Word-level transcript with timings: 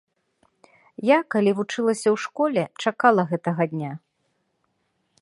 Я, 1.15 1.19
калі 1.35 1.51
вучылася 1.59 2.07
ў 2.15 2.23
школе, 2.25 2.63
чакала 2.87 3.21
гэтага 3.33 3.63
дня. 3.75 3.93